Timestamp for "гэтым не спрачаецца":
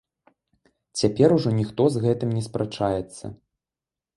2.07-3.25